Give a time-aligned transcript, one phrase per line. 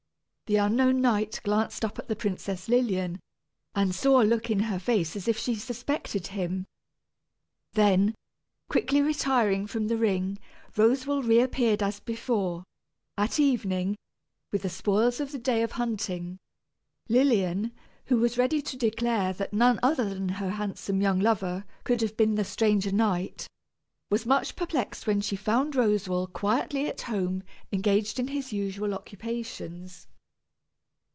[0.51, 3.21] The unknown knight glanced up at the Princess Lilian,
[3.73, 6.65] and saw a look in her face as if she suspected him.
[7.71, 8.15] Then,
[8.67, 10.37] quickly retiring from the ring,
[10.75, 12.65] Roswal reappeared as before,
[13.17, 13.95] at evening,
[14.51, 16.37] with the spoils of the day of hunting.
[17.07, 17.71] Lilian,
[18.07, 22.17] who was ready to declare that none other than her handsome young lover could have
[22.17, 23.47] been the stranger knight,
[24.09, 27.41] was much perplexed when she found Roswal quietly at home
[27.71, 30.07] engaged in his usual occupations.